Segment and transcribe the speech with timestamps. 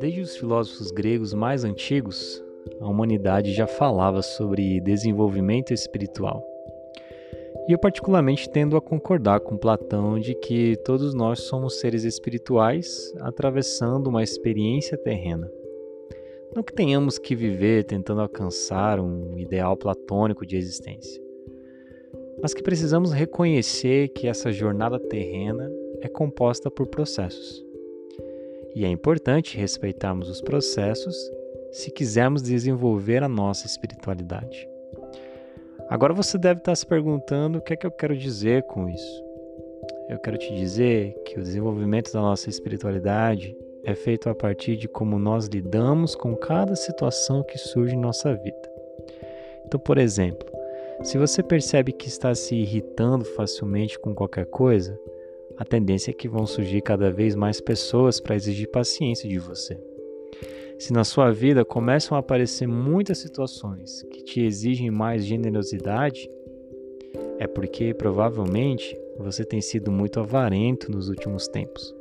[0.00, 2.42] Desde os filósofos gregos mais antigos,
[2.80, 6.42] a humanidade já falava sobre desenvolvimento espiritual.
[7.68, 13.14] E eu, particularmente, tendo a concordar com Platão de que todos nós somos seres espirituais
[13.20, 15.48] atravessando uma experiência terrena.
[16.54, 21.21] Não que tenhamos que viver tentando alcançar um ideal platônico de existência,
[22.40, 27.64] mas que precisamos reconhecer que essa jornada terrena é composta por processos
[28.74, 31.14] e é importante respeitarmos os processos
[31.70, 34.68] se quisermos desenvolver a nossa espiritualidade.
[35.88, 39.24] Agora você deve estar se perguntando o que é que eu quero dizer com isso.
[40.08, 44.86] Eu quero te dizer que o desenvolvimento da nossa espiritualidade é feito a partir de
[44.86, 48.72] como nós lidamos com cada situação que surge em nossa vida.
[49.66, 50.51] Então, por exemplo,
[51.00, 54.98] se você percebe que está se irritando facilmente com qualquer coisa,
[55.56, 59.78] a tendência é que vão surgir cada vez mais pessoas para exigir paciência de você.
[60.78, 66.28] Se na sua vida começam a aparecer muitas situações que te exigem mais generosidade,
[67.38, 71.94] é porque provavelmente você tem sido muito avarento nos últimos tempos.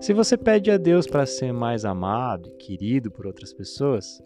[0.00, 4.22] Se você pede a Deus para ser mais amado e querido por outras pessoas,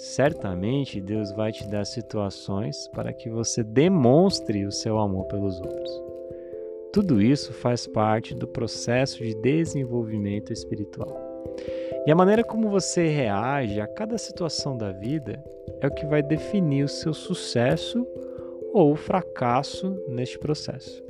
[0.00, 6.02] certamente Deus vai te dar situações para que você demonstre o seu amor pelos outros.
[6.90, 11.14] Tudo isso faz parte do processo de desenvolvimento espiritual.
[12.06, 15.44] E a maneira como você reage a cada situação da vida
[15.82, 18.06] é o que vai definir o seu sucesso
[18.72, 21.04] ou fracasso neste processo.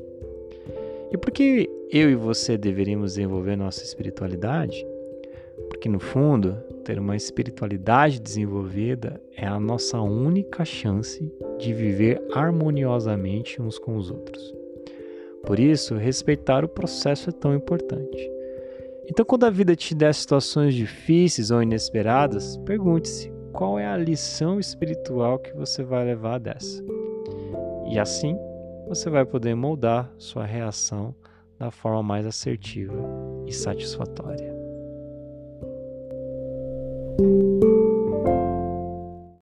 [1.12, 4.84] E por que eu e você deveríamos desenvolver nossa espiritualidade?
[5.68, 13.60] Porque no fundo, ter uma espiritualidade desenvolvida é a nossa única chance de viver harmoniosamente
[13.60, 14.54] uns com os outros.
[15.44, 18.30] Por isso, respeitar o processo é tão importante.
[19.06, 24.60] Então, quando a vida te der situações difíceis ou inesperadas, pergunte-se qual é a lição
[24.60, 26.84] espiritual que você vai levar dessa.
[27.90, 28.36] E assim,
[28.86, 31.14] você vai poder moldar sua reação
[31.58, 32.94] da forma mais assertiva
[33.46, 34.49] e satisfatória.